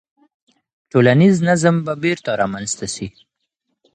[0.91, 3.07] ټولنیز نظم به بیرته رامنځته سي.